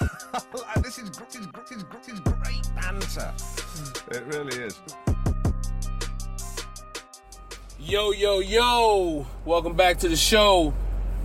[0.82, 3.32] this is this is this is, this is great banter.
[4.10, 4.80] It really is.
[7.78, 9.26] Yo, yo, yo.
[9.44, 10.74] Welcome back to the show.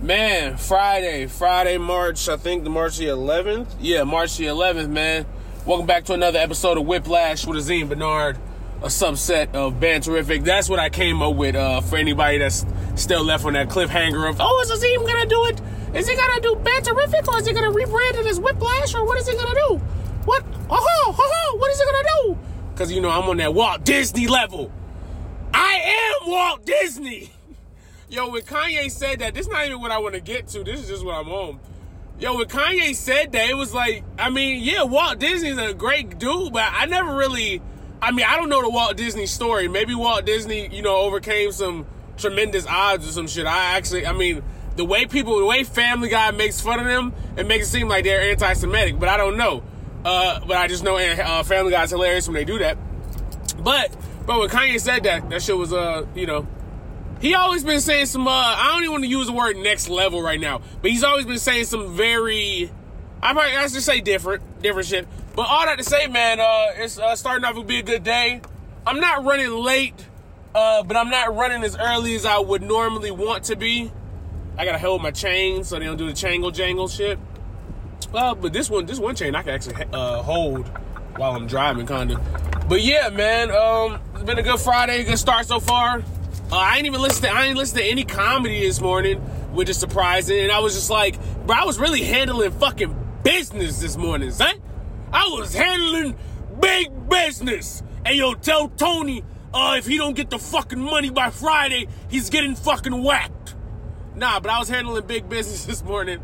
[0.00, 3.68] Man, Friday, Friday, March, I think the March the 11th.
[3.80, 5.26] Yeah, March the 11th, man.
[5.64, 8.36] Welcome back to another episode of Whiplash with Azim Bernard,
[8.82, 10.44] a subset of Banterific.
[10.44, 12.66] That's what I came up with uh, for anybody that's
[12.96, 15.60] still left on that cliffhanger of, oh, is Azim gonna do it?
[15.94, 19.18] Is he gonna do Banterific or is he gonna rebrand it as Whiplash or what
[19.18, 19.76] is he gonna do?
[20.24, 20.42] What?
[20.70, 21.14] Oh, ho!
[21.18, 22.38] oh, what is he gonna do?
[22.72, 24.72] Because, you know, I'm on that Walt Disney level.
[25.52, 27.30] I am Walt Disney.
[28.08, 30.64] Yo, when Kanye said that, this is not even what I want to get to.
[30.64, 31.60] This is just what I'm on.
[32.18, 36.18] Yo, when Kanye said that, it was like, I mean, yeah, Walt Disney's a great
[36.18, 37.60] dude, but I never really,
[38.00, 39.68] I mean, I don't know the Walt Disney story.
[39.68, 43.46] Maybe Walt Disney, you know, overcame some tremendous odds or some shit.
[43.46, 44.42] I actually, I mean,
[44.76, 47.88] the way people, the way Family Guy makes fun of them, it makes it seem
[47.88, 49.62] like they're anti-Semitic, but I don't know.
[50.04, 52.76] Uh, but I just know uh, Family Guy's hilarious when they do that.
[53.62, 53.94] But,
[54.26, 56.46] but when Kanye said that, that shit was, uh, you know,
[57.20, 58.26] he always been saying some.
[58.26, 61.04] Uh, I don't even want to use the word next level right now, but he's
[61.04, 62.68] always been saying some very.
[63.22, 65.06] I probably I should say different, different shit.
[65.36, 68.02] But all that to say, man, uh, it's uh, starting off to be a good
[68.02, 68.40] day.
[68.84, 69.94] I'm not running late,
[70.52, 73.92] uh, but I'm not running as early as I would normally want to be.
[74.58, 77.18] I gotta hold my chain so they don't do the changle jangle shit.
[78.12, 80.68] Well, but this one, this one chain I can actually uh, hold
[81.16, 82.68] while I'm driving, kind of.
[82.68, 86.02] But yeah, man, um, it's been a good Friday, good start so far.
[86.50, 87.24] Uh, I ain't even listen.
[87.24, 89.18] To, I ain't listen to any comedy this morning,
[89.52, 90.40] which is surprising.
[90.40, 94.56] And I was just like, bro, I was really handling fucking business this morning, son.
[95.12, 96.16] I was handling
[96.60, 97.82] big business.
[98.04, 102.30] And yo, tell Tony, uh, if he don't get the fucking money by Friday, he's
[102.30, 103.54] getting fucking whacked.
[104.14, 106.20] Nah, but I was handling big business this morning.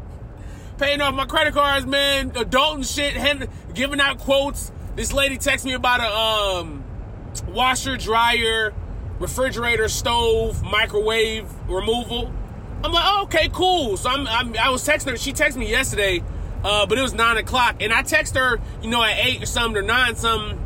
[0.79, 2.33] Paying off my credit cards, man.
[2.37, 4.71] Adult and shit, hand, giving out quotes.
[4.95, 6.85] This lady texted me about a um,
[7.49, 8.73] washer, dryer,
[9.19, 12.33] refrigerator, stove, microwave removal.
[12.85, 13.97] I'm like, oh, okay, cool.
[13.97, 15.17] So I'm, I'm, i was texting her.
[15.17, 16.23] She texted me yesterday,
[16.63, 19.47] uh, but it was nine o'clock, and I text her, you know, at eight or
[19.47, 20.65] something or nine something.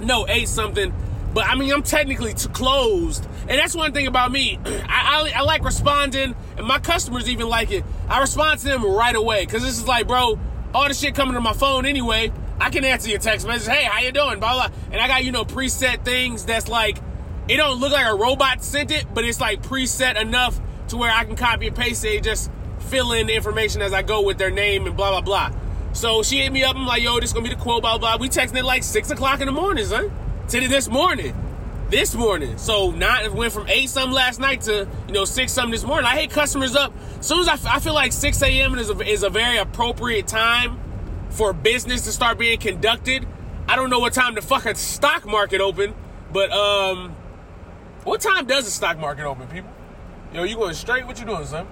[0.00, 0.94] No, eight something.
[1.32, 4.58] But I mean, I'm technically too closed, and that's one thing about me.
[4.66, 7.84] I, I, I like responding, and my customers even like it.
[8.08, 10.38] I respond to them right away because this is like, bro,
[10.74, 12.32] all the shit coming to my phone anyway.
[12.60, 13.72] I can answer your text message.
[13.72, 14.38] Hey, how you doing?
[14.38, 14.76] Blah blah.
[14.92, 16.98] And I got you know preset things that's like
[17.48, 21.10] it don't look like a robot sent it, but it's like preset enough to where
[21.10, 24.38] I can copy and paste it, just fill in the information as I go with
[24.38, 25.58] their name and blah blah blah.
[25.92, 26.76] So she hit me up.
[26.76, 28.16] I'm like, yo, this gonna be the quote, blah blah.
[28.18, 30.10] We texting it like six o'clock in the morning, son.
[30.50, 31.32] To this morning,
[31.90, 32.58] this morning.
[32.58, 35.84] So not it went from eight something last night to you know six something this
[35.84, 36.06] morning.
[36.06, 36.92] I hate customers up.
[37.20, 38.74] As soon as I, I feel like six a.m.
[38.74, 40.80] is a, is a very appropriate time
[41.28, 43.28] for business to start being conducted.
[43.68, 45.94] I don't know what time the fucking stock market open,
[46.32, 47.14] but um,
[48.02, 49.70] what time does the stock market open, people?
[50.34, 51.06] Yo, you going straight?
[51.06, 51.68] What you doing, son?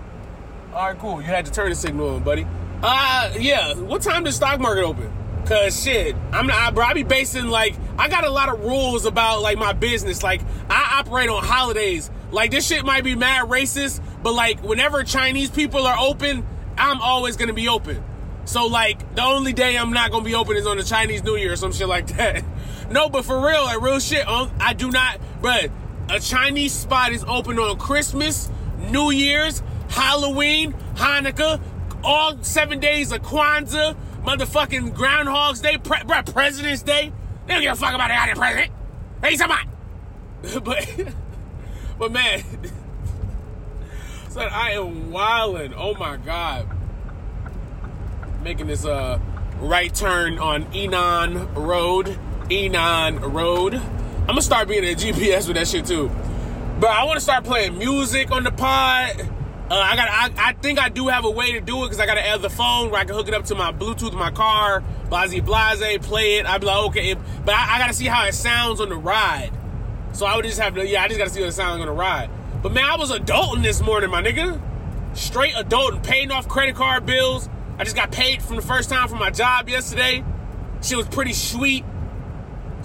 [0.73, 1.21] All right, cool.
[1.21, 2.47] You had to turn the signal on, buddy.
[2.81, 3.75] Uh, yeah.
[3.75, 5.13] What time does stock market open?
[5.49, 6.85] Cause shit, I'm not, bro.
[6.85, 10.23] I be basing like I got a lot of rules about like my business.
[10.23, 12.11] Like I operate on holidays.
[12.31, 17.01] Like this shit might be mad racist, but like whenever Chinese people are open, I'm
[17.01, 18.05] always gonna be open.
[18.45, 21.37] So like the only day I'm not gonna be open is on the Chinese New
[21.37, 22.45] Year or some shit like that.
[22.91, 25.71] no, but for real, like real shit, um, I do not, but
[26.11, 28.51] a Chinese spot is open on Christmas,
[28.91, 31.59] New Year's, Halloween, Hanukkah,
[32.05, 36.03] all seven days of Kwanzaa, motherfucking Groundhog's Day, pre-
[36.33, 37.13] President's Day.
[37.47, 38.73] They don't give a fuck about the goddamn president.
[39.23, 39.69] Hey, somebody.
[40.65, 41.15] but,
[41.99, 42.43] but man,
[44.29, 45.75] son, I am wilding.
[45.75, 46.69] Oh my god,
[48.43, 49.19] making this uh
[49.61, 52.19] right turn on Enon Road,
[52.51, 53.75] Enon Road.
[53.75, 56.11] I'm gonna start being a GPS with that shit too.
[56.79, 59.29] But I want to start playing music on the pod.
[59.71, 60.09] Uh, I got.
[60.09, 62.33] I, I, think I do have a way to do it because I got an
[62.33, 64.83] other phone where I can hook it up to my Bluetooth my car.
[65.11, 66.47] Blase blase, play it.
[66.47, 67.15] I'd be like, okay,
[67.45, 69.51] but I, I got to see how it sounds on the ride.
[70.13, 70.87] So I would just have to.
[70.87, 72.31] Yeah, I just got to see how it sounds on the ride.
[72.63, 74.59] But man, I was adulting this morning, my nigga.
[75.15, 77.49] Straight adulting, paying off credit card bills.
[77.79, 80.25] I just got paid from the first time for my job yesterday.
[80.81, 81.85] She was pretty sweet.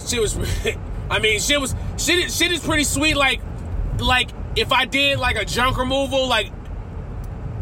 [0.06, 0.38] She was.
[1.10, 2.30] I mean, shit was shit.
[2.30, 3.16] Shit is pretty sweet.
[3.16, 3.40] Like,
[4.00, 6.52] like if I did like a junk removal, like,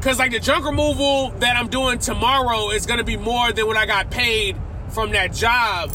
[0.01, 3.77] cause like the junk removal that I'm doing tomorrow is gonna be more than what
[3.77, 4.57] I got paid
[4.89, 5.91] from that job,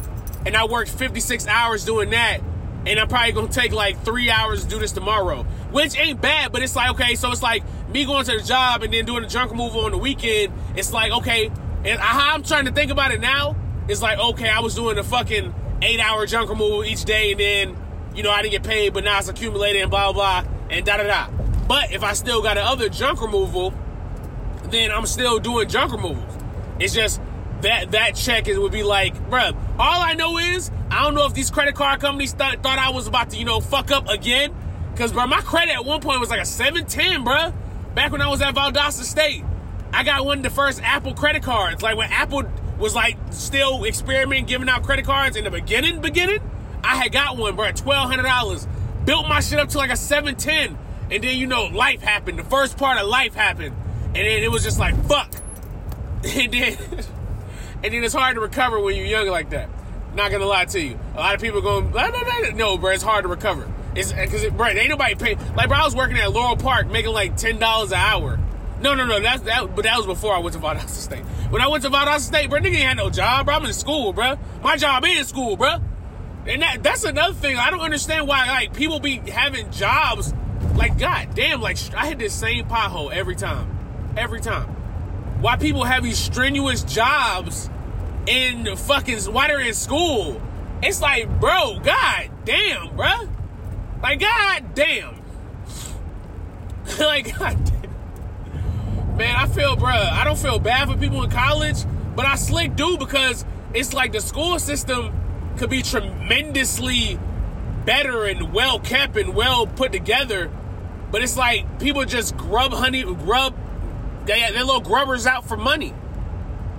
[0.46, 2.40] and I worked 56 hours doing that,
[2.86, 5.42] and I'm probably gonna take like three hours to do this tomorrow,
[5.72, 6.52] which ain't bad.
[6.52, 9.22] But it's like okay, so it's like me going to the job and then doing
[9.22, 10.52] the junk removal on the weekend.
[10.76, 11.50] It's like okay,
[11.84, 13.56] And how I'm trying to think about it now
[13.88, 17.40] is like, okay, I was doing a fucking eight hour junk removal each day, and
[17.40, 17.76] then
[18.14, 20.84] you know I didn't get paid, but now it's accumulated and blah blah blah and
[20.84, 21.28] da da da.
[21.68, 23.74] But if I still got another junk removal,
[24.70, 26.32] then I'm still doing junk removals.
[26.78, 27.20] It's just
[27.62, 31.26] that that check is would be like, bruh, all I know is I don't know
[31.26, 34.08] if these credit card companies th- thought I was about to, you know, fuck up
[34.08, 34.54] again.
[34.96, 37.52] Cause bro, my credit at one point was like a 710, bruh.
[37.94, 39.44] Back when I was at Valdosta State.
[39.92, 41.82] I got one of the first Apple credit cards.
[41.82, 42.44] Like when Apple
[42.78, 46.40] was like still experimenting giving out credit cards in the beginning, beginning,
[46.84, 48.66] I had got one, bro, twelve hundred dollars.
[49.04, 50.76] Built my shit up to like a 710.
[51.10, 52.38] And then you know, life happened.
[52.38, 53.76] The first part of life happened.
[54.16, 55.30] And then it was just like, fuck.
[56.24, 56.76] And then
[57.84, 59.68] and then it's hard to recover when you're young like that.
[60.14, 60.98] Not gonna lie to you.
[61.14, 62.50] A lot of people going, blah, blah, blah.
[62.54, 63.70] no, bro, it's hard to recover.
[63.94, 65.38] It's because, it, bro, ain't nobody paying.
[65.54, 68.40] Like, bro, I was working at Laurel Park making like ten dollars an hour.
[68.80, 69.74] No, no, no, that's that.
[69.76, 71.24] But that was before I went to Valdosta State.
[71.50, 73.54] When I went to Valdosta State, bro, nigga had no job, bro.
[73.54, 74.38] I'm in school, bro.
[74.62, 75.76] My job is school, bro.
[76.46, 77.56] And that that's another thing.
[77.56, 80.32] I don't understand why like people be having jobs.
[80.74, 83.75] Like, god damn, like I hit this same pothole every time,
[84.16, 84.68] every time.
[85.40, 87.68] Why people have these strenuous jobs
[88.26, 90.40] in the fucking why they're in school?
[90.82, 93.28] It's like, bro, god damn, bro.
[94.02, 95.22] Like, god damn.
[96.98, 99.16] like, god damn.
[99.16, 101.78] Man, I feel, bro, I don't feel bad for people in college,
[102.14, 105.12] but I slick do because it's like the school system
[105.56, 107.18] could be tremendously
[107.86, 110.50] better and well kept and well put together.
[111.10, 113.54] But it's like people just grub honey, grub,
[114.26, 115.94] they, they're little grubbers out for money.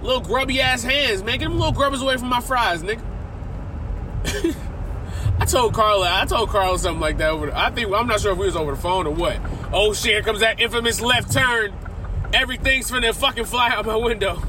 [0.01, 1.39] Little grubby ass hands, man.
[1.39, 3.01] Get them little grubbers away from my fries, nigga.
[5.39, 7.47] I told Carla, I told Carla something like that over.
[7.47, 9.39] The, I think I'm not sure if we was over the phone or what.
[9.71, 10.11] Oh shit!
[10.11, 11.73] Here comes that infamous left turn.
[12.33, 14.41] Everything's finna fucking fly out my window.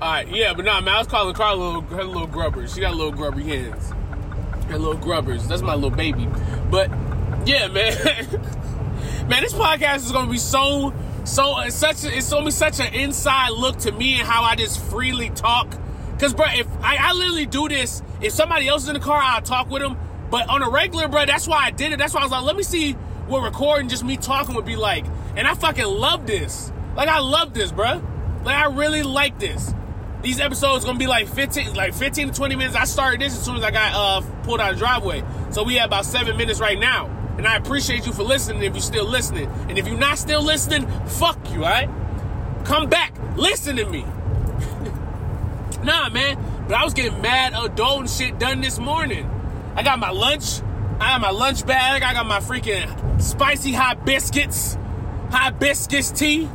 [0.00, 2.74] All right, yeah, but nah, man, I was calling Carla her little grubbers.
[2.74, 3.90] She got little grubby hands.
[4.68, 5.48] Her little grubbers.
[5.48, 6.28] That's my little baby.
[6.70, 6.90] But
[7.46, 7.96] yeah, man,
[9.28, 10.92] man, this podcast is gonna be so,
[11.26, 12.04] so it's such.
[12.04, 15.76] A, it's gonna such an inside look to me and how I just freely talk.
[16.18, 19.20] Cause, bro, if I, I literally do this, if somebody else is in the car,
[19.20, 19.98] I'll talk with them.
[20.30, 21.98] But on a regular, bro, that's why I did it.
[21.98, 22.92] That's why I was like, let me see
[23.26, 25.04] what recording just me talking would be like.
[25.36, 26.72] And I fucking love this.
[26.96, 28.02] Like, I love this, bro.
[28.44, 29.74] Like, I really like this.
[30.22, 32.76] These episodes gonna be like 15, like 15 to 20 minutes.
[32.76, 35.22] I started this as soon as I got uh, pulled out of driveway.
[35.50, 37.15] So we have about seven minutes right now.
[37.36, 39.50] And I appreciate you for listening if you're still listening.
[39.68, 41.90] And if you're not still listening, fuck you, alright?
[42.64, 44.02] Come back, listen to me.
[45.84, 46.38] nah, man.
[46.66, 49.30] But I was getting mad adult and shit done this morning.
[49.76, 50.60] I got my lunch.
[50.98, 52.02] I got my lunch bag.
[52.02, 54.76] I got my freaking spicy hot biscuits,
[55.30, 56.48] hibiscus tea.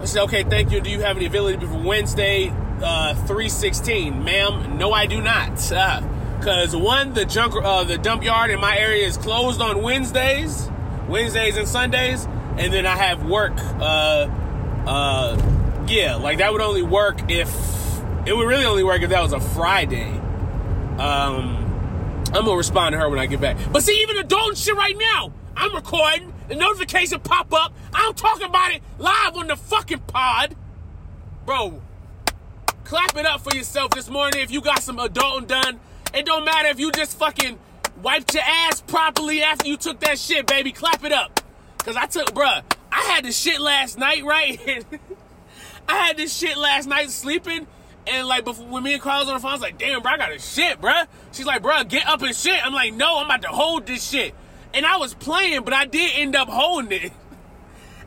[0.00, 0.80] I said, okay, thank you.
[0.80, 2.48] Do you have any availability for Wednesday,
[2.82, 4.24] uh, 316?
[4.24, 5.50] Ma'am, no, I do not.
[5.50, 6.02] Because
[6.44, 10.68] uh, one, the junk, uh, the dump yard in my area is closed on Wednesdays,
[11.08, 13.54] Wednesdays and Sundays, and then I have work.
[13.56, 14.28] Uh,
[14.86, 17.48] uh, yeah, like that would only work if
[18.26, 20.10] it would really only work if that was a Friday.
[20.98, 21.62] Um,
[22.32, 23.56] I'm gonna respond to her when I get back.
[23.72, 26.32] But see, even adult shit right now, I'm recording.
[26.48, 27.72] The notification pop up.
[27.92, 30.54] I'm talking about it live on the fucking pod.
[31.44, 31.80] Bro,
[32.84, 35.80] clap it up for yourself this morning if you got some adulting done.
[36.16, 37.58] It don't matter if you just fucking
[38.02, 40.72] wiped your ass properly after you took that shit, baby.
[40.72, 41.40] Clap it up.
[41.84, 44.58] Cause I took, bruh, I had this shit last night, right?
[45.88, 47.66] I had this shit last night sleeping.
[48.06, 50.00] And like before, when me and Carl was on the phone, I was like, damn,
[50.00, 51.06] bro, I got a shit, bruh.
[51.32, 52.64] She's like, bruh, get up and shit.
[52.64, 54.34] I'm like, no, I'm about to hold this shit.
[54.72, 57.12] And I was playing, but I did end up holding it.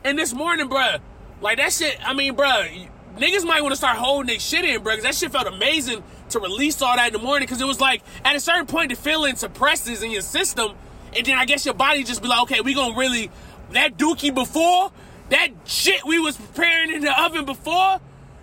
[0.01, 1.01] And this morning, bruh,
[1.41, 2.87] like that shit, I mean, bruh,
[3.17, 6.01] niggas might want to start holding their shit in, bruh, because that shit felt amazing
[6.31, 7.45] to release all that in the morning.
[7.45, 10.75] Because it was like, at a certain point, the feeling suppresses in your system.
[11.15, 13.31] And then I guess your body just be like, okay, we gonna really,
[13.71, 14.91] that dookie before,
[15.29, 17.99] that shit we was preparing in the oven before,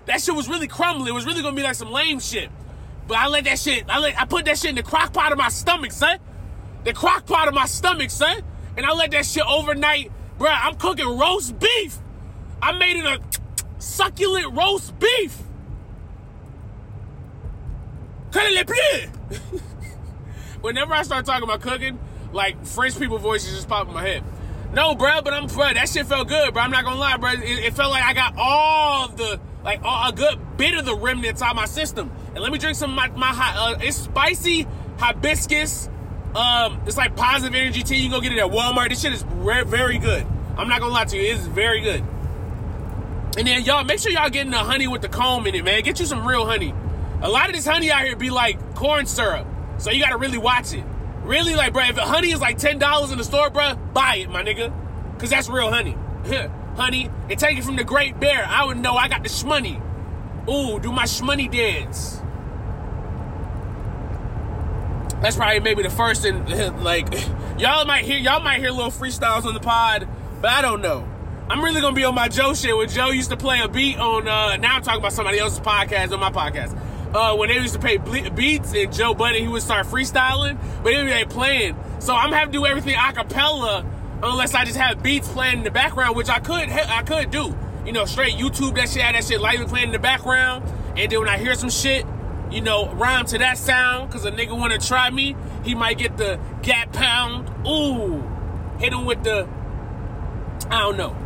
[0.07, 1.11] that shit was really crumbly.
[1.11, 2.51] It was really gonna be like some lame shit.
[3.07, 5.31] But I let that shit, I let, I put that shit in the crock pot
[5.33, 6.19] of my stomach, son.
[6.85, 8.43] The crock pot of my stomach, son.
[8.77, 10.11] And I let that shit overnight.
[10.39, 11.99] Bruh, I'm cooking roast beef.
[12.61, 13.21] I made it a
[13.79, 15.39] succulent roast beef.
[20.61, 21.99] Whenever I start talking about cooking,
[22.33, 24.23] like French people voices just pop in my head.
[24.73, 25.73] No, bro, but I'm bro.
[25.73, 26.63] That shit felt good, bro.
[26.63, 27.33] I'm not gonna lie, bro.
[27.33, 30.95] It, it felt like I got all the like all, a good bit of the
[30.95, 32.11] remnants out of my system.
[32.35, 34.67] And let me drink some of my my uh, it's spicy
[34.99, 35.89] hibiscus.
[36.35, 37.97] Um, it's like positive energy tea.
[37.97, 38.91] You can go get it at Walmart.
[38.91, 40.27] This shit is very, very good.
[40.59, 42.05] I'm not gonna lie to you, it is very good.
[43.39, 45.83] And then y'all make sure y'all getting the honey with the comb in it, man.
[45.83, 46.75] Get you some real honey.
[47.27, 50.39] A lot of this honey out here be like corn syrup, so you gotta really
[50.39, 50.85] watch it.
[51.25, 54.19] Really, like, bro, if the honey is like ten dollars in the store, bro, buy
[54.19, 54.73] it, my nigga,
[55.19, 55.97] cause that's real honey.
[56.77, 58.47] honey, and take it from the Great Bear.
[58.47, 59.83] I would know I got the shmoney.
[60.49, 62.21] Ooh, do my shmoney dance.
[65.21, 67.13] That's probably maybe the first and like
[67.59, 70.07] y'all might hear y'all might hear little freestyles on the pod,
[70.41, 71.09] but I don't know.
[71.51, 73.99] I'm really gonna be on my Joe shit where Joe used to play a beat
[73.99, 74.29] on.
[74.29, 76.86] Uh, now I'm talking about somebody else's podcast on my podcast.
[77.15, 80.93] Uh, when they used to play beats and Joe Budden, he would start freestyling, but
[80.93, 81.77] he be playing.
[81.99, 83.85] So I'm having to do everything a cappella
[84.23, 87.57] unless I just have beats playing in the background, which I could I could do.
[87.85, 90.65] You know, straight YouTube that shit, that shit lightly playing in the background,
[90.97, 92.05] and then when I hear some shit,
[92.51, 96.17] you know, rhyme to that sound, cause a nigga wanna try me, he might get
[96.17, 97.49] the gap pound.
[97.67, 98.23] Ooh,
[98.79, 99.49] hit him with the
[100.71, 101.17] I don't know.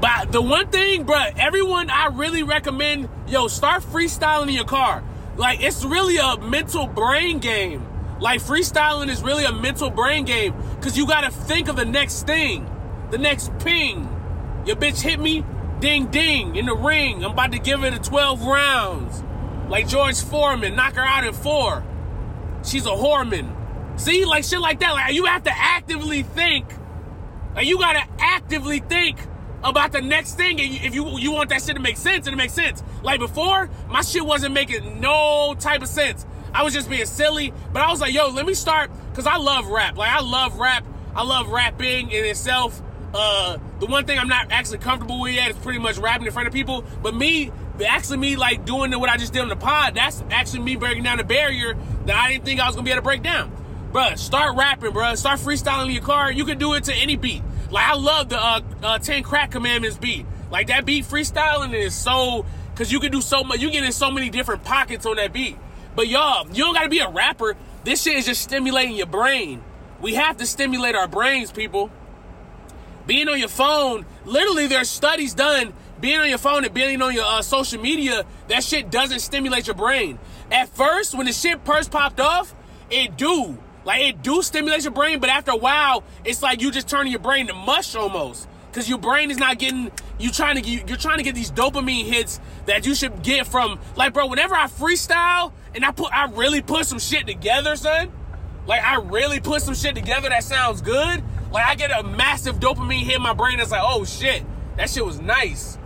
[0.00, 5.04] But the one thing, bro, everyone I really recommend, yo, start freestyling in your car.
[5.40, 7.88] Like it's really a mental brain game.
[8.20, 12.26] Like freestyling is really a mental brain game because you gotta think of the next
[12.26, 12.70] thing,
[13.10, 14.02] the next ping.
[14.66, 15.42] Your bitch hit me,
[15.78, 17.24] ding ding, in the ring.
[17.24, 19.22] I'm about to give her the 12 rounds.
[19.70, 21.84] Like George Foreman, knock her out in four.
[22.62, 23.98] She's a whoreman.
[23.98, 24.92] See, like shit like that.
[24.92, 26.66] Like you have to actively think.
[27.54, 29.16] Like you gotta actively think
[29.62, 30.60] about the next thing.
[30.60, 32.82] And if you you want that shit to make sense, and it makes sense.
[33.02, 36.26] Like before, my shit wasn't making no type of sense.
[36.52, 37.52] I was just being silly.
[37.72, 39.96] But I was like, yo, let me start because I love rap.
[39.96, 40.84] Like I love rap.
[41.14, 42.80] I love rapping in itself.
[43.12, 46.32] Uh, the one thing I'm not actually comfortable with yet is pretty much rapping in
[46.32, 46.84] front of people.
[47.02, 47.50] But me,
[47.84, 51.02] actually me like doing what I just did on the pod, that's actually me breaking
[51.02, 51.76] down a barrier
[52.06, 53.56] that I didn't think I was gonna be able to break down.
[53.92, 55.16] Bruh, start rapping, bruh.
[55.16, 56.30] Start freestyling in your car.
[56.30, 57.42] You can do it to any beat.
[57.70, 60.26] Like I love the uh, uh, 10 crack commandments beat.
[60.50, 63.92] Like that beat freestyling is so cause you can do so much you get in
[63.92, 65.56] so many different pockets on that beat.
[65.94, 67.56] But y'all, you don't gotta be a rapper.
[67.84, 69.62] This shit is just stimulating your brain.
[70.00, 71.90] We have to stimulate our brains, people.
[73.06, 75.72] Being on your phone, literally, there's studies done.
[76.00, 79.66] Being on your phone and being on your uh, social media, that shit doesn't stimulate
[79.66, 80.18] your brain.
[80.50, 82.54] At first, when the shit first popped off,
[82.90, 83.58] it do.
[83.90, 87.10] Like it do stimulate your brain, but after a while, it's like you just turning
[87.10, 88.46] your brain to mush almost.
[88.70, 91.50] Cause your brain is not getting you trying to get you're trying to get these
[91.50, 96.12] dopamine hits that you should get from like bro, whenever I freestyle and I put
[96.12, 98.12] I really put some shit together, son.
[98.64, 101.24] Like I really put some shit together that sounds good.
[101.50, 104.44] Like I get a massive dopamine hit in my brain that's like, oh shit,
[104.76, 105.78] that shit was nice.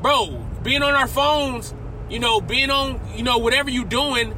[0.00, 1.74] Bro, being on our phones,
[2.08, 4.34] you know, being on, you know, whatever you doing,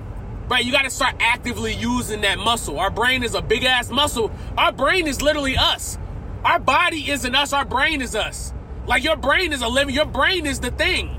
[0.51, 0.65] right?
[0.65, 2.79] You gotta start actively using that muscle.
[2.81, 4.33] Our brain is a big ass muscle.
[4.59, 5.97] Our brain is literally us.
[6.45, 8.53] Our body isn't us, our brain is us.
[8.87, 11.17] Like your brain is a living, your brain is the thing.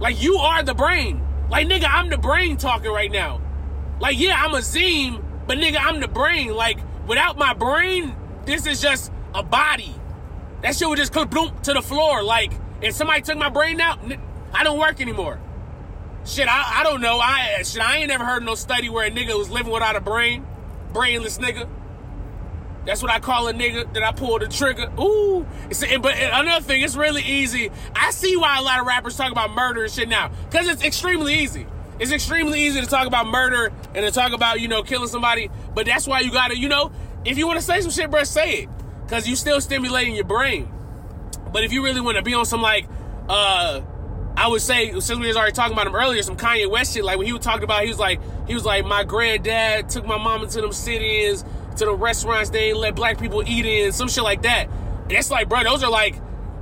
[0.00, 1.22] Like you are the brain.
[1.50, 3.42] Like nigga, I'm the brain talking right now.
[4.00, 6.54] Like yeah, I'm Azim, but nigga, I'm the brain.
[6.54, 9.94] Like without my brain, this is just a body.
[10.62, 12.22] That shit would just come boom to the floor.
[12.22, 13.98] Like if somebody took my brain out,
[14.54, 15.38] I don't work anymore.
[16.24, 17.18] Shit, I, I don't know.
[17.18, 20.00] I shit, I ain't never heard no study where a nigga was living without a
[20.00, 20.46] brain,
[20.92, 21.68] brainless nigga.
[22.86, 24.90] That's what I call a nigga that I pull the trigger.
[24.98, 25.46] Ooh.
[25.68, 27.70] It's, but another thing, it's really easy.
[27.94, 30.30] I see why a lot of rappers talk about murder and shit now.
[30.48, 31.66] Because it's extremely easy.
[31.98, 35.50] It's extremely easy to talk about murder and to talk about, you know, killing somebody.
[35.74, 36.92] But that's why you gotta, you know,
[37.26, 38.68] if you wanna say some shit, bro, say it.
[39.04, 40.70] Because you still stimulating your brain.
[41.52, 42.88] But if you really wanna be on some, like,
[43.28, 43.82] uh,
[44.40, 47.04] I would say, since we was already talking about him earlier, some Kanye West shit,
[47.04, 50.06] like when he was talking about, he was like, he was like, my granddad took
[50.06, 51.44] my mama to them cities
[51.76, 54.70] to the restaurants they ain't let black people eat in, some shit like that.
[54.70, 56.16] And it's like, bro, those are like,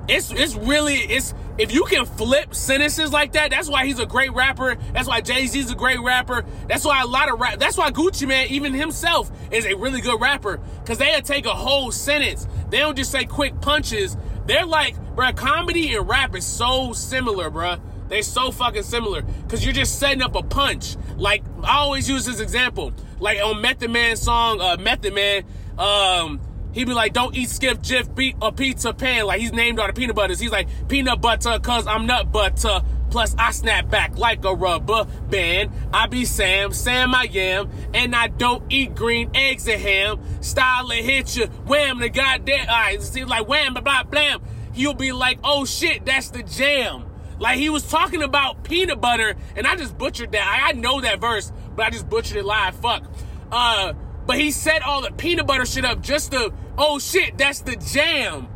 [0.09, 4.07] it's it's really it's if you can flip sentences like that, that's why he's a
[4.07, 4.75] great rapper.
[4.93, 6.45] That's why Jay Z's a great rapper.
[6.67, 7.61] That's why a lot of rap.
[7.61, 11.55] That's why Gucci Mane, even himself, is a really good rapper because they take a
[11.55, 12.49] whole sentence.
[12.71, 14.17] They don't just say quick punches.
[14.47, 17.75] They're like, bro, comedy and rap is so similar, bro.
[18.07, 20.97] They're so fucking similar because you're just setting up a punch.
[21.17, 22.93] Like I always use this example.
[23.19, 25.43] Like on Method Man song, uh, Method Man,
[25.77, 29.81] um, he'd be like, "Don't eat Skip Jif beat a pizza pan." Like he's named
[29.81, 30.39] all the peanut butters.
[30.39, 32.83] He's like peanut butter, cause I'm nut butter.
[33.11, 35.73] Plus I snap back like a rubber band.
[35.93, 40.21] I be Sam, Sam I am, and I don't eat green eggs and ham.
[40.43, 42.61] Style and hit you, wham the goddamn.
[42.61, 42.69] eyes.
[42.69, 44.41] Alright, seems like wham, blah blah blam.
[44.75, 47.05] You'll be like, oh shit, that's the jam.
[47.39, 50.47] Like he was talking about peanut butter, and I just butchered that.
[50.47, 52.75] I, I know that verse, but I just butchered it live.
[52.77, 53.05] Fuck.
[53.51, 53.93] Uh,
[54.27, 57.77] but he set all the peanut butter shit up just to, oh shit, that's the
[57.77, 58.49] jam.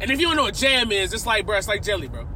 [0.00, 2.26] And if you don't know what jam is, it's like, bro, it's like jelly, bro.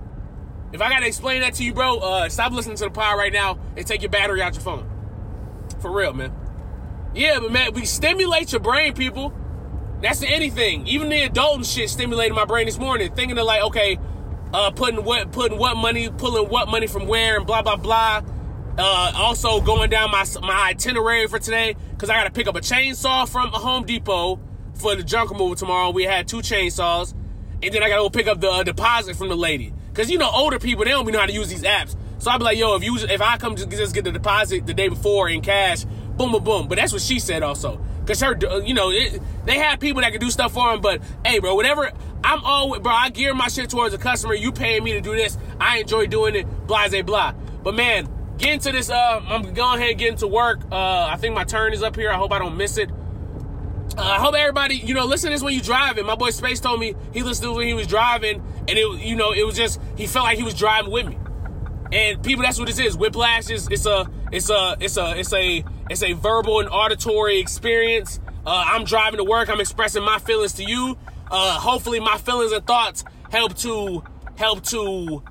[0.73, 3.33] If I gotta explain that to you, bro, uh, stop listening to the pod right
[3.33, 4.91] now and take your battery out your phone.
[5.81, 6.35] For real, man.
[7.15, 9.33] Yeah, but man, we stimulate your brain, people.
[10.05, 10.87] That's anything.
[10.87, 13.99] Even the adult and shit stimulated my brain this morning, thinking of like, okay,
[14.53, 18.23] uh, putting what, putting what money, pulling what money from where, and blah blah blah.
[18.77, 22.55] Uh, also going down my my itinerary for today because I got to pick up
[22.55, 24.39] a chainsaw from the Home Depot
[24.75, 25.89] for the junk removal tomorrow.
[25.89, 27.15] We had two chainsaws,
[27.63, 30.11] and then I got to go pick up the uh, deposit from the lady because
[30.11, 31.97] you know older people they don't know how to use these apps.
[32.19, 34.67] So I'd be like, yo, if you if I come to just get the deposit
[34.67, 36.69] the day before in cash, boom, boom, boom.
[36.69, 37.81] But that's what she said also.
[38.07, 40.81] Cause her, you know, it, they have people that can do stuff for them.
[40.81, 41.91] But hey, bro, whatever.
[42.23, 42.93] I'm always, bro.
[42.93, 44.35] I gear my shit towards the customer.
[44.35, 45.37] You paying me to do this.
[45.61, 46.67] I enjoy doing it.
[46.67, 47.33] Blah, blah, blah.
[47.63, 48.91] But man, get into this.
[48.91, 50.61] Uh, I'm going ahead and into work.
[50.71, 52.11] Uh, I think my turn is up here.
[52.11, 52.91] I hope I don't miss it.
[53.97, 56.07] Uh, I hope everybody, you know, listen to this when you driving.
[56.07, 59.15] My boy Space told me he listened to when he was driving, and it, you
[59.15, 61.19] know, it was just he felt like he was driving with me.
[61.93, 62.97] And people, that's what this is.
[62.97, 67.39] Whiplash is it's a it's a it's a it's a it's a verbal and auditory
[67.39, 68.21] experience.
[68.47, 69.49] Uh, I'm driving to work.
[69.49, 70.97] I'm expressing my feelings to you.
[71.31, 74.03] Uh, hopefully, my feelings and thoughts help to
[74.37, 75.23] help to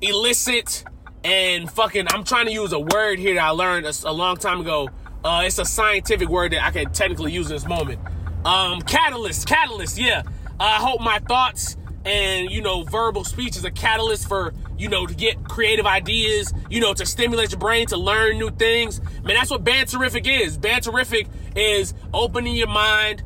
[0.00, 0.84] elicit
[1.22, 2.06] and fucking.
[2.10, 4.90] I'm trying to use a word here that I learned a, a long time ago.
[5.24, 8.00] Uh, it's a scientific word that I can technically use in this moment.
[8.44, 9.98] Um, catalyst, catalyst.
[9.98, 10.22] Yeah.
[10.60, 15.06] I hope my thoughts and you know verbal speech is a catalyst for you know
[15.06, 19.00] to get creative ideas you know to stimulate your brain to learn new things.
[19.22, 20.58] Man that's what banterific is.
[20.58, 23.22] Banterific is opening your mind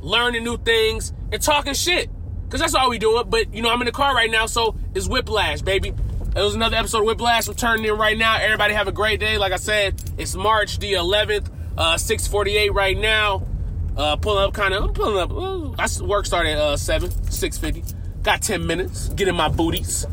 [0.00, 2.10] learning new things and talking shit.
[2.44, 3.18] Because that's all we do.
[3.18, 5.92] It but you know i'm in the car right now so it's whiplash baby.
[6.34, 7.46] It was another episode of whiplash.
[7.46, 8.38] I'm turning in right now.
[8.38, 9.36] Everybody have a great day.
[9.36, 13.46] Like i said it's march the 11th uh 648 right now.
[13.94, 18.01] Uh pulling up kind of i'm pulling up uh, work started at uh 7 650
[18.22, 19.08] Got 10 minutes.
[19.10, 20.06] Get in my booties.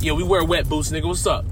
[0.00, 1.06] Yeah, we wear wet boots, nigga.
[1.06, 1.44] What's up?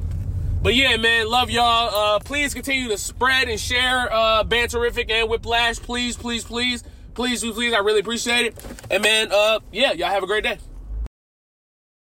[0.63, 2.17] But yeah, man, love y'all.
[2.17, 5.79] Uh, please continue to spread and share uh, Banterific and Whiplash.
[5.79, 6.85] Please, please, please.
[7.15, 7.73] Please, please, please.
[7.73, 8.67] I really appreciate it.
[8.91, 10.59] And man, uh, yeah, y'all have a great day.